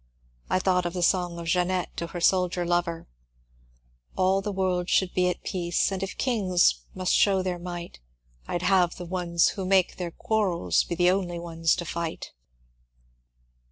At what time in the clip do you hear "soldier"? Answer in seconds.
2.19-2.65